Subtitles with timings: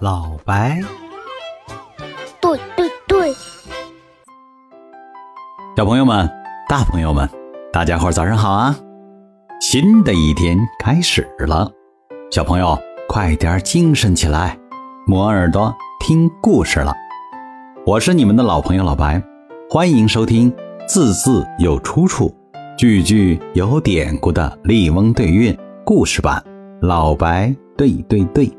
[0.00, 0.80] 老白，
[2.40, 3.32] 对对对，
[5.76, 6.28] 小朋友们、
[6.68, 7.28] 大朋友们，
[7.72, 8.76] 大家伙儿早上好啊！
[9.60, 11.70] 新的一天开始了，
[12.32, 12.76] 小朋友
[13.08, 14.58] 快点精神起来，
[15.06, 16.92] 磨耳朵听故事了。
[17.86, 19.22] 我是你们的老朋友老白，
[19.70, 20.52] 欢迎收听
[20.88, 22.34] 字字有出处、
[22.76, 25.54] 句句有典故的《笠翁对韵》
[25.84, 26.42] 故事版。
[26.82, 28.50] 老白对对对。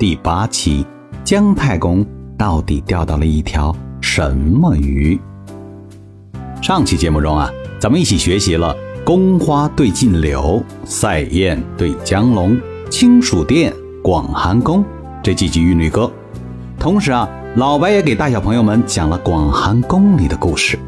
[0.00, 0.86] 第八期，
[1.24, 2.02] 姜太公
[2.38, 5.20] 到底钓到了一条什么鱼？
[6.62, 14.82] 上期节目中啊，咱们一起学习了“宫花对镜柳，赛燕对江龙，清暑殿，广寒宫”
[15.22, 16.10] 这几句韵律歌。
[16.78, 20.78] 同时啊，老白也给大小朋友们讲了广寒宫里的故事。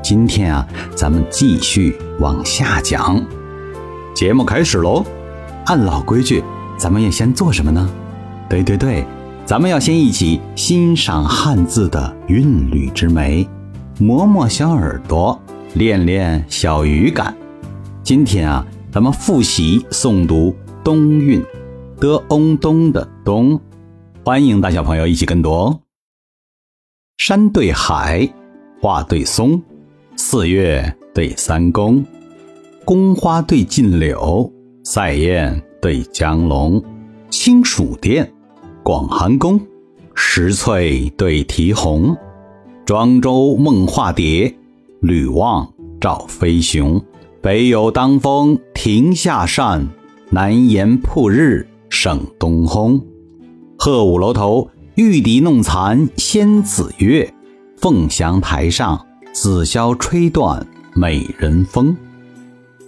[0.00, 3.20] 今天啊，咱们继续往下讲。
[4.14, 5.04] 节目开始喽！
[5.66, 6.44] 按老规矩，
[6.78, 7.90] 咱们要先做什么呢？
[8.50, 9.04] 对对对，
[9.46, 13.48] 咱们要先一起欣赏汉字的韵律之美，
[14.00, 15.40] 磨磨小耳朵，
[15.74, 17.32] 练练小语感。
[18.02, 21.40] 今天啊，咱们复习诵读冬韵，
[22.00, 23.60] 的翁东的东，
[24.24, 25.78] 欢迎大小朋友一起跟读。
[27.18, 28.28] 山对海，
[28.82, 29.62] 画对松，
[30.16, 32.04] 四月对三公，
[32.84, 36.82] 宫花对禁柳，塞雁对江龙，
[37.30, 38.28] 清暑殿。
[38.90, 39.60] 广寒宫，
[40.16, 42.16] 石翠对啼红，
[42.84, 44.52] 庄周梦化蝶，
[45.00, 47.00] 吕望赵飞熊。
[47.40, 49.86] 北有当风亭下扇，
[50.30, 53.00] 南檐曝日胜东烘。
[53.78, 57.32] 鹤舞楼头，玉笛弄残仙子月。
[57.76, 60.66] 凤翔台上，紫箫吹断
[60.96, 61.96] 美人风。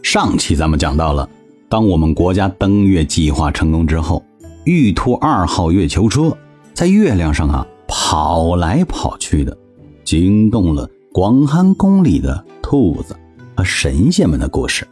[0.03, 1.28] 上期咱们讲到了，
[1.69, 4.20] 当我们国家登月计划成功之后。
[4.64, 6.36] 玉兔二号月球车
[6.72, 9.56] 在月亮上啊跑来跑去的，
[10.04, 13.16] 惊动了广寒宫里的兔子
[13.56, 14.87] 和神仙们的故事。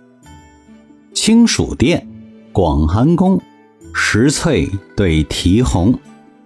[1.14, 2.04] 清暑殿，
[2.50, 3.40] 广寒宫，
[3.94, 5.96] 石翠对啼红。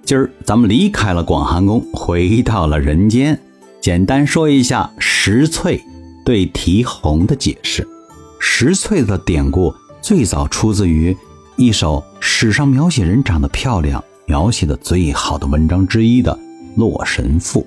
[0.05, 3.41] 今儿咱们离开了广寒宫，回到了人间。
[3.81, 5.83] 简单说一下石翠
[6.27, 7.87] 对啼红的解释。
[8.39, 11.17] 石翠的典故最早出自于。
[11.57, 16.33] 一首史上描写人长得漂亮、描写的最好的文章之一的
[16.77, 17.61] 《洛神赋》，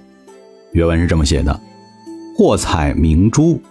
[0.74, 1.58] 原文是这么写的
[2.38, 3.62] ：“或采明珠，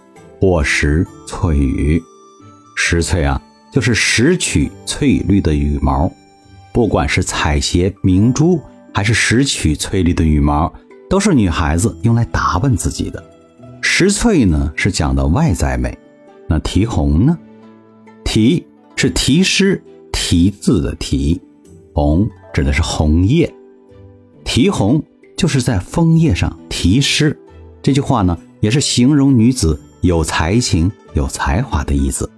[0.41, 2.01] 或拾翠羽。
[2.75, 3.39] 拾翠啊，
[3.71, 6.11] 就是拾取翠绿的羽毛。
[6.73, 8.59] 不管是采撷明珠，
[8.91, 10.73] 还是拾取翠绿的羽毛，
[11.07, 13.23] 都是女孩子用来打扮自己的。
[13.81, 15.91] 拾翠呢，是讲的外在美；
[16.49, 17.37] 那提红呢，
[18.25, 19.79] 提是题诗。”
[20.29, 21.39] 题字的题，
[21.93, 23.49] 红指的是红叶，
[24.43, 25.01] 题红
[25.37, 27.39] 就是在枫叶上题诗。
[27.81, 32.29] 这句话呢，也是形容女子有才情、有才华的意思。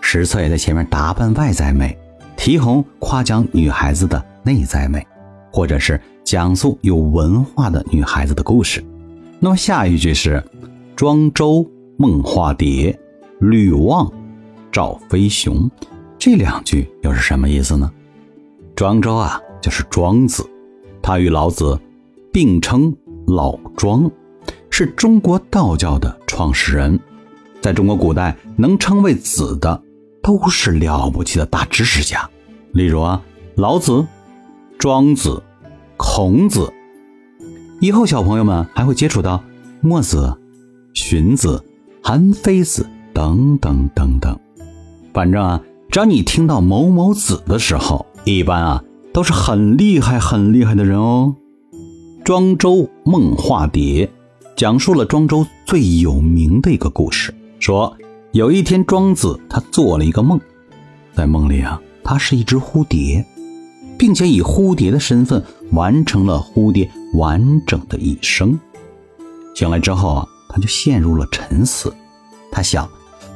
[0.00, 1.96] 石翠在前面打扮外在美，
[2.36, 5.06] 题红夸奖女孩子的内在美，
[5.52, 8.84] 或者是讲述有文化的女孩子的故事。
[9.38, 10.42] 那么下一句是
[10.96, 11.64] 庄周
[11.98, 12.98] 梦化蝶，
[13.38, 14.12] 吕望
[14.72, 15.70] 赵飞熊。
[16.18, 17.90] 这两句又是什么意思呢？
[18.74, 20.44] 庄周啊，就是庄子，
[21.00, 21.78] 他与老子
[22.32, 22.94] 并称
[23.26, 24.10] 老庄，
[24.68, 26.98] 是中国道教的创始人。
[27.60, 29.80] 在中国古代，能称为子的
[30.20, 32.28] 都是了不起的大知识家，
[32.72, 33.22] 例如啊，
[33.54, 34.04] 老子、
[34.76, 35.40] 庄子、
[35.96, 36.72] 孔子。
[37.80, 39.42] 以后小朋友们还会接触到
[39.80, 40.36] 墨子、
[40.94, 41.64] 荀子、
[42.02, 44.36] 韩非子等等等等。
[45.14, 45.62] 反正啊。
[45.90, 51.34] 只要你听到某某子的时候，一般啊都是很厉害、很厉害的人哦。
[52.22, 54.08] 庄周梦化蝶，
[54.54, 57.34] 讲述了庄周最有名的一个故事。
[57.58, 57.96] 说
[58.32, 60.38] 有一天，庄子他做了一个梦，
[61.14, 63.24] 在梦里啊，他是一只蝴蝶，
[63.98, 65.42] 并且以蝴蝶的身份
[65.72, 68.60] 完成了蝴蝶完整的一生。
[69.54, 71.90] 醒来之后啊，他就陷入了沉思。
[72.52, 72.86] 他想，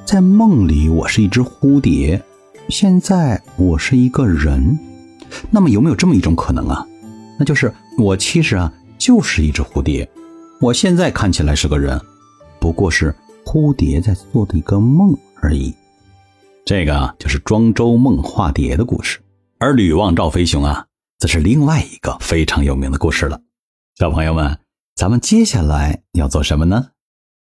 [0.04, 2.22] 在梦里我是一只蝴蝶。
[2.68, 4.78] 现在我是一个人，
[5.50, 6.86] 那么有没有这么一种可能啊？
[7.38, 10.08] 那就是我其实啊就是一只蝴蝶，
[10.60, 12.00] 我现在看起来是个人，
[12.58, 13.14] 不过是
[13.44, 15.74] 蝴蝶在做的一个梦而已。
[16.64, 19.20] 这个就是庄周梦化蝶的故事，
[19.58, 20.86] 而吕望赵飞熊啊，
[21.18, 23.40] 则是另外一个非常有名的故事了。
[23.96, 24.58] 小朋友们，
[24.96, 26.88] 咱们接下来要做什么呢？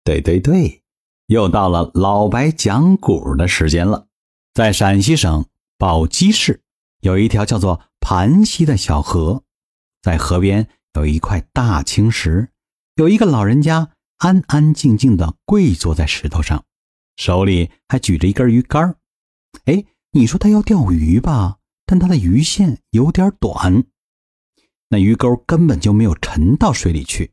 [0.03, 0.83] 对对对，
[1.27, 4.05] 又到了老白讲古的时间了。
[4.57, 5.45] 在陕西省
[5.77, 6.63] 宝鸡市，
[7.01, 9.43] 有一条叫做盘溪的小河，
[10.01, 12.49] 在河边有一块大青石，
[12.95, 16.65] 有一个老人家安安静静地跪坐在石头上，
[17.17, 18.95] 手里还举着一根鱼竿。
[19.65, 21.57] 哎，你说他要钓鱼吧？
[21.85, 23.83] 但他的鱼线有点短，
[24.89, 27.31] 那鱼钩根本就没有沉到水里去。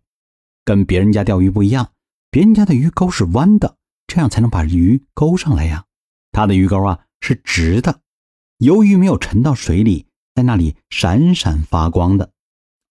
[0.62, 1.90] 跟别人家钓鱼不一样，
[2.30, 5.86] 别人家的鱼钩是弯的，这样才能把鱼钩上来呀。
[6.30, 8.00] 他的鱼钩啊是直的，
[8.58, 10.04] 由于没有沉到水里，
[10.34, 12.28] 在那里闪闪发光的，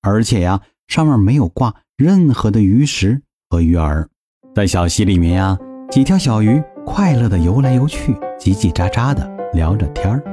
[0.01, 4.07] 而且呀上面没有挂任何的鱼食和鱼饵。
[4.55, 5.59] 在小溪里面呀，
[5.91, 10.23] 几条小鱼快乐的游来游去，叽叽喳喳的聊着天儿。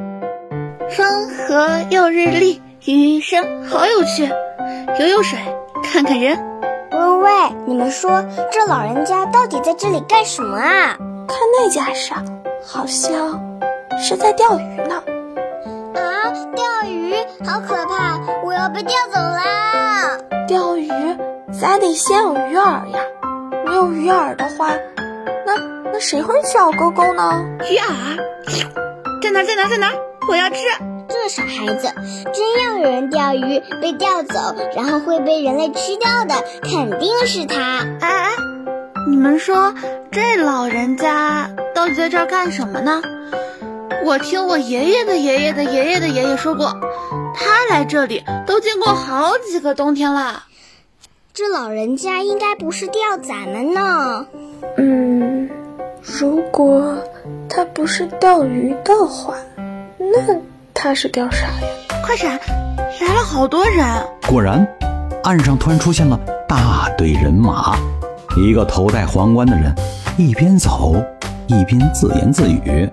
[0.88, 4.24] 风和又日丽，鱼声好有趣，
[4.98, 5.38] 游游水，
[5.82, 6.38] 看看人。
[6.90, 7.30] 喂喂，
[7.68, 10.96] 你们说这老人家到底在这里干什么啊？
[11.28, 12.14] 看那架势，
[12.66, 13.49] 好像
[14.02, 15.02] 是在钓鱼呢。
[15.94, 17.14] 啊，钓鱼
[17.44, 18.18] 好可怕！
[18.44, 20.18] 我要被钓走啦！
[20.48, 20.88] 钓鱼
[21.52, 23.00] 咱得先有鱼饵呀，
[23.66, 24.70] 没有鱼饵的话，
[25.46, 25.54] 那
[25.92, 27.44] 那谁会钓钩钩呢？
[27.70, 27.86] 鱼饵
[29.22, 29.42] 在哪？
[29.44, 29.68] 在哪？
[29.68, 29.92] 在哪？
[30.28, 30.56] 我要吃。
[31.08, 31.92] 这傻孩子，
[32.32, 37.60] 真要有人钓鱼被钓走，然后会被人类吃掉的，肯定是他。
[38.00, 38.30] 哎哎，
[39.08, 39.74] 你们说
[40.10, 43.02] 这老人家到底在这儿干什么呢？
[44.04, 46.76] 我听我爷爷的爷爷的爷爷的爷爷说过，
[47.34, 50.44] 他来这里都经过好几个冬天了。
[51.32, 54.26] 这老人家应该不是钓咱们呢。
[54.76, 55.48] 嗯，
[56.02, 56.98] 如果
[57.48, 59.34] 他不是钓鱼的话，
[59.98, 60.40] 那。
[60.72, 61.52] 他是钓啥呀？
[62.02, 62.40] 快闪！
[63.00, 63.84] 来了好多人。
[64.26, 64.66] 果然，
[65.22, 66.18] 岸上突然出现了
[66.48, 67.76] 大队人马。
[68.38, 69.74] 一个头戴皇冠的人
[70.16, 70.94] 一边走
[71.48, 72.88] 一边自言自语：“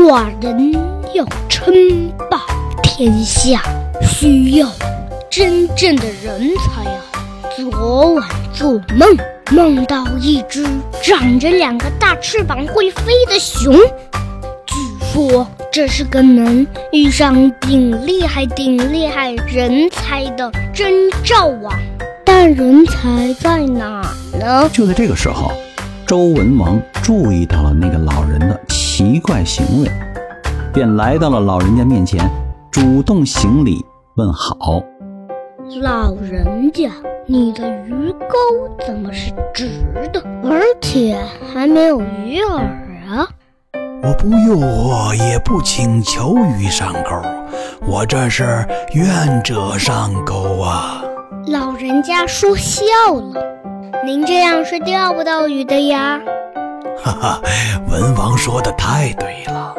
[0.00, 0.72] 寡人
[1.12, 2.40] 要称霸
[2.82, 3.62] 天下，
[4.00, 4.66] 需要
[5.28, 7.02] 真正的人才啊！
[7.54, 9.14] 昨晚做梦，
[9.50, 10.64] 梦到一只
[11.02, 13.74] 长着两个大翅膀会飞的熊。”
[14.64, 14.74] 据
[15.12, 20.90] 说这是个能遇上顶厉害、顶厉害人才的征
[21.22, 21.78] 兆啊！
[22.24, 24.00] 但人才在哪
[24.32, 24.66] 呢？
[24.72, 25.52] 就在这个时候，
[26.06, 28.58] 周文王注意到了那个老人的
[29.00, 29.90] 奇怪行为，
[30.74, 32.20] 便来到了老人家面前，
[32.70, 33.82] 主动行礼
[34.16, 34.82] 问好。
[35.80, 36.90] 老人家，
[37.24, 38.36] 你的鱼钩
[38.86, 39.70] 怎么是直
[40.12, 41.18] 的，而且
[41.50, 42.58] 还没有鱼饵
[43.08, 43.26] 啊？
[44.02, 47.22] 我不诱惑，也不请求鱼上钩，
[47.86, 51.02] 我这是愿者上钩啊！
[51.46, 53.42] 老人家说笑了，
[54.04, 56.20] 您这样是钓不到鱼的呀！
[57.02, 57.42] 哈哈，
[57.88, 59.74] 文王说的太对了，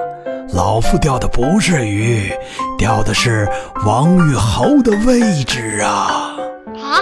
[0.53, 2.31] 老夫钓的不是鱼，
[2.77, 3.47] 钓的是
[3.85, 6.35] 王与侯的位置啊！
[6.75, 6.97] 啊，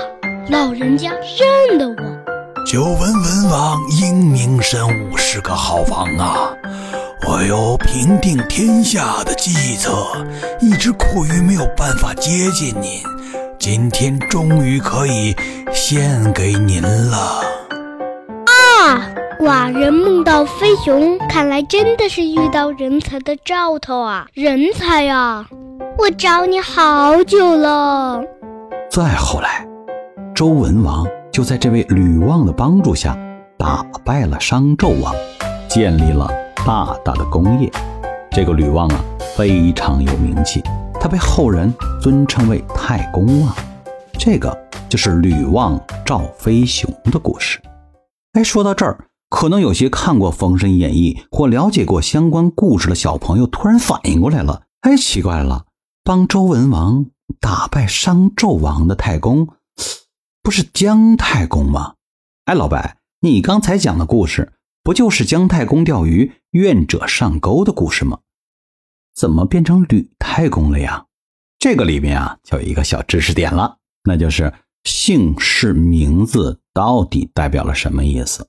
[0.50, 1.10] 老人家
[1.70, 2.66] 认得我？
[2.66, 6.52] 久闻文王英明神武，是个好王啊！
[7.26, 9.92] 我有平定天下的计策，
[10.60, 13.02] 一直苦于没有办法接近您，
[13.58, 15.34] 今天终于可以
[15.74, 17.49] 献给您了。
[19.40, 24.28] 寡人梦到飞熊，看来真的是遇到人才的兆头啊！
[24.34, 25.48] 人才啊！
[25.98, 28.22] 我找你好久了。
[28.92, 29.66] 再后来，
[30.36, 33.18] 周文王就在这位吕望的帮助下，
[33.58, 35.16] 打败了商纣王，
[35.70, 36.30] 建立了。
[36.66, 37.72] 大大的功业，
[38.32, 39.00] 这个吕望啊
[39.38, 40.62] 非常有名气，
[41.00, 43.56] 他被后人尊称为太公望。
[44.18, 44.56] 这个
[44.90, 47.58] 就是吕望赵飞熊的故事。
[48.34, 48.98] 哎，说到这儿，
[49.30, 54.64] 可能有些看过《封神演义》或了解过相关故事的小朋友突然反应过来了。
[54.82, 55.66] 哎，奇怪了，
[56.04, 57.06] 帮周文王
[57.40, 59.48] 打败商纣王的太公，
[60.42, 61.94] 不是姜太公吗？
[62.46, 64.54] 哎，老白，你刚才讲的故事。
[64.82, 68.20] 不就是姜太公钓鱼愿者上钩的故事吗？
[69.14, 71.06] 怎么变成吕太公了呀？
[71.60, 74.52] 这个里面啊，就有一个小知识点了，那就是
[74.86, 78.48] 姓氏名字到底代表了什么意思？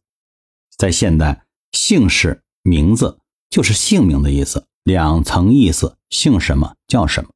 [0.80, 3.18] 在现代，姓氏名字
[3.50, 7.28] 就是姓名的意思，两层意思，姓什么叫什么。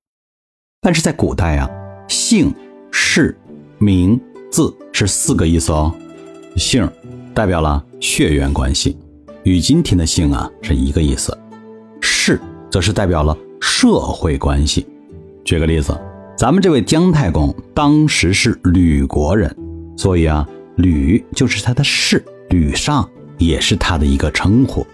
[0.80, 1.68] 但是在古代啊，
[2.08, 2.54] 姓
[2.90, 3.38] 氏
[3.76, 4.18] 名
[4.50, 5.94] 字是四个意思哦，
[6.56, 6.90] 姓。
[7.34, 8.96] 代表了血缘关系，
[9.42, 11.36] 与今天的姓啊是一个意思。
[12.00, 14.86] 氏则是代表了社会关系。
[15.44, 15.94] 举个例子，
[16.38, 19.54] 咱们这位姜太公当时是吕国人，
[19.98, 23.06] 所以啊，吕就是他的氏，吕尚
[23.38, 24.86] 也是他的一个称呼。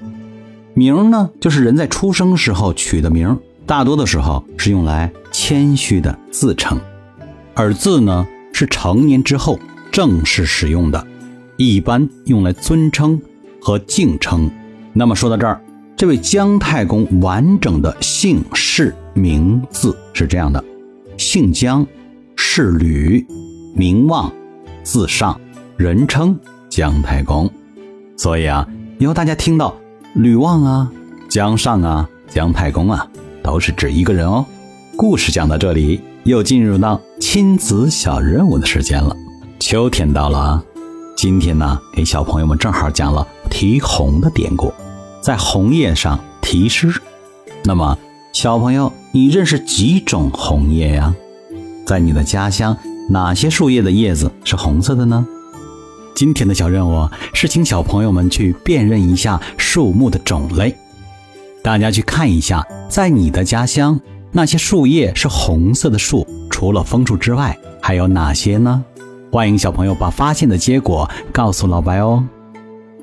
[0.75, 6.81] 名呢，就是人在出生时候取的名，大多的时候是用来谦虚的自称。
[7.55, 9.59] 而字呢是成年之后
[9.91, 11.07] 正式使用的，
[11.57, 13.21] 一般用来尊称
[13.61, 14.51] 和敬称。
[14.93, 15.61] 那么说到这儿，
[15.97, 20.65] 这位姜太公完整的姓氏名字是这样的：
[21.19, 21.87] 姓姜，
[22.37, 23.27] 氏吕，
[23.75, 24.33] 名望，
[24.83, 25.39] 字尚，
[25.77, 26.39] 人称
[26.71, 27.51] 姜太公。
[28.21, 29.75] 所以啊，以后大家听到
[30.15, 30.93] 吕望啊、
[31.31, 33.09] 姜尚啊、姜太公啊，
[33.43, 34.45] 都是指一个人哦。
[34.95, 39.17] 故事讲到这里，又进入到亲子小任务的时间了。
[39.59, 40.65] 秋天到了啊，
[41.17, 44.71] 今天呢，给小朋友们正好讲了题红的典故，
[45.23, 46.93] 在红叶上题诗。
[47.65, 47.97] 那么，
[48.35, 51.15] 小朋友，你认识几种红叶呀？
[51.87, 52.77] 在你的家乡，
[53.09, 55.27] 哪些树叶的叶子是红色的呢？
[56.21, 60.77] 今天的小任务是请小朋友们去辨认一下树木的种类，
[61.63, 63.99] 大家去看一下，在你的家乡。
[64.31, 68.85] 那些树叶是红色的树，除了枫树之外，还有哪些呢？
[69.33, 72.23] 欢迎小朋友把发现的结果告诉老白哦。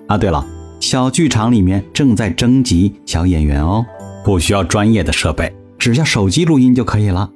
[0.05, 0.45] 啊，对了，
[0.79, 3.83] 小剧场里面正在征集小演员哦，
[4.24, 7.27] 不需要专业的设备，只要手机录音就可以了。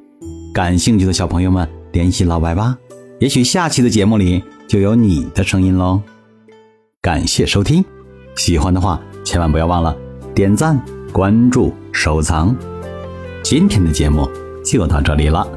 [0.54, 2.78] 感兴趣的小朋友们联系老白吧，
[3.22, 6.02] 也许下期的节目里就有你的声音喽。
[7.04, 7.86] 感谢收听，
[8.36, 9.96] 喜欢的话千万不要忘了
[10.34, 12.56] 点赞、关注、收藏。
[13.44, 14.28] 今天的节目
[14.66, 15.48] 就到这里了。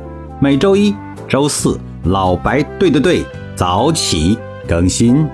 [0.42, 0.94] 每周一、
[1.26, 3.24] 周四，老白对对对，
[3.56, 4.36] 早起
[4.68, 5.26] 更新。